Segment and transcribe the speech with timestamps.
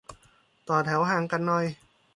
[0.67, 1.65] ต่อแถวห่างกันหน่อย